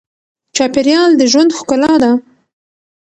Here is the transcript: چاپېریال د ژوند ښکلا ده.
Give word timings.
چاپېریال 0.55 1.11
د 1.17 1.21
ژوند 1.31 1.51
ښکلا 1.57 1.93
ده. 2.03 2.11